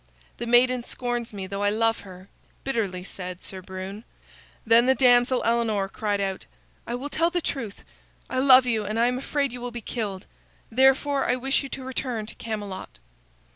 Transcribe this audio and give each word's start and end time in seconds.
"The 0.37 0.47
maiden 0.47 0.83
scorns 0.83 1.31
me, 1.31 1.45
though 1.45 1.61
I 1.61 1.69
love 1.69 1.99
her," 1.99 2.27
bitterly 2.63 3.03
said 3.03 3.43
Sir 3.43 3.61
Brune. 3.61 4.03
Then 4.65 4.87
the 4.87 4.95
damsel 4.95 5.43
Elinor 5.43 5.87
cried 5.89 6.19
out: 6.19 6.47
"I 6.87 6.95
will 6.95 7.07
tell 7.07 7.29
the 7.29 7.39
truth. 7.39 7.83
I 8.27 8.39
love 8.39 8.65
you 8.65 8.83
and 8.83 8.99
I 8.99 9.05
am 9.05 9.19
afraid 9.19 9.51
you 9.51 9.61
will 9.61 9.69
be 9.69 9.79
killed. 9.79 10.25
Therefore, 10.71 11.29
I 11.29 11.35
wish 11.35 11.61
you 11.61 11.69
to 11.69 11.83
return 11.83 12.25
to 12.25 12.33
Camelot." 12.33 12.97